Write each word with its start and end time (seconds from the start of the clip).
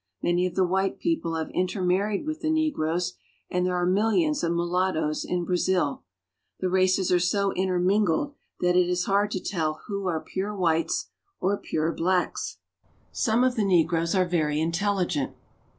Many 0.23 0.47
of 0.47 0.55
the 0.55 0.65
white 0.65 0.97
people 0.97 1.35
have 1.35 1.51
intermarried 1.51 2.25
with 2.25 2.41
the 2.41 2.49
negroes, 2.49 3.13
and 3.51 3.63
there 3.67 3.75
are 3.75 3.85
millions 3.85 4.43
of 4.43 4.51
mulattoes 4.51 5.23
in 5.23 5.45
Brazil. 5.45 6.01
The 6.59 6.71
races 6.71 7.11
are 7.11 7.19
so 7.19 7.53
intermingled 7.53 8.33
that 8.61 8.75
it 8.75 8.89
is 8.89 9.05
hard 9.05 9.29
to 9.29 9.39
tell 9.39 9.81
who 9.85 10.07
are 10.07 10.19
pure 10.19 10.55
whites 10.55 11.11
or 11.39 11.55
pure 11.55 11.93
blacks. 11.93 12.57
Placer 13.11 13.31
Mining. 13.31 13.41
Some 13.43 13.43
of 13.43 13.55
the 13.55 13.63
negroes 13.63 14.15
are 14.15 14.25
very 14.27 14.59
intelligent. 14.59 15.35